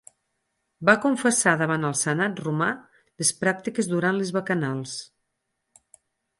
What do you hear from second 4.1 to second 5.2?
les bacanals.